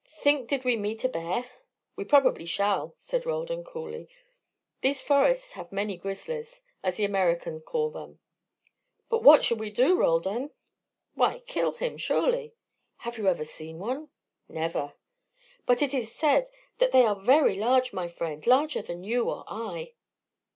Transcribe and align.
"Think 0.09 0.49
did 0.49 0.63
we 0.63 0.77
meet 0.77 1.03
a 1.03 1.09
bear?" 1.09 1.45
"We 1.95 2.05
probably 2.05 2.47
shall," 2.47 2.95
said 2.97 3.27
Roldan, 3.27 3.63
coolly. 3.63 4.09
"These 4.81 4.99
forests 5.03 5.51
have 5.51 5.71
many 5.71 5.95
'grizzlies,' 5.95 6.63
as 6.81 6.97
the 6.97 7.05
Americans 7.05 7.61
call 7.63 7.91
them." 7.91 8.17
"But 9.09 9.21
what 9.21 9.43
should 9.43 9.59
we 9.59 9.69
do, 9.69 9.95
Roldan?" 9.95 10.49
"Why, 11.13 11.41
kill 11.45 11.73
him, 11.73 11.97
surely." 11.97 12.55
"Have 13.05 13.19
you 13.19 13.27
ever 13.27 13.43
seen 13.45 13.77
one?" 13.77 14.09
"Never." 14.49 14.95
"But 15.67 15.83
it 15.83 15.93
is 15.93 16.11
said 16.11 16.49
that 16.79 16.91
they 16.91 17.05
are 17.05 17.15
very 17.15 17.55
large, 17.55 17.93
my 17.93 18.07
friend, 18.07 18.43
larger 18.47 18.81
than 18.81 19.03
you 19.03 19.29
or 19.29 19.43
I." 19.45 19.93